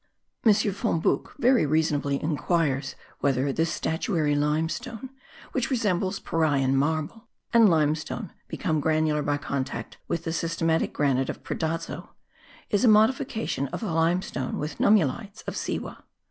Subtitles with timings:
[0.43, 5.11] von Buch very reasonably inquires whether this statuary limestone,
[5.51, 11.43] which resembles Parian marble, and limestone become granular by contact with the systematic granite of
[11.43, 12.09] Predazzo,
[12.71, 16.01] is a modification of the limestone with nummulites, of Siwa.